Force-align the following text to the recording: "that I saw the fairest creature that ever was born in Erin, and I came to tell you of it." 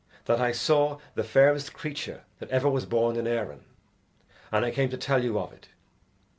"that 0.25 0.41
I 0.41 0.51
saw 0.51 0.97
the 1.13 1.23
fairest 1.23 1.73
creature 1.75 2.23
that 2.39 2.49
ever 2.49 2.67
was 2.67 2.87
born 2.87 3.17
in 3.17 3.27
Erin, 3.27 3.65
and 4.51 4.65
I 4.65 4.71
came 4.71 4.89
to 4.89 4.97
tell 4.97 5.23
you 5.23 5.37
of 5.37 5.53
it." 5.53 5.67